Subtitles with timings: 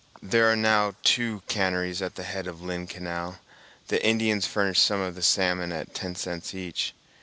[0.23, 3.37] There are now two canneries at the head of Lynn Canal.
[3.89, 6.95] The Indians furnish some of the salmon at ten cents each.